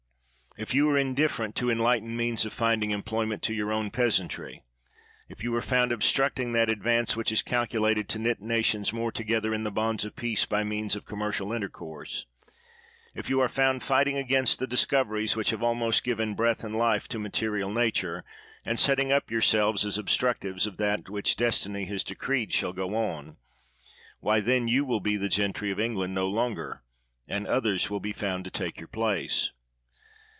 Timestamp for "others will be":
27.47-28.13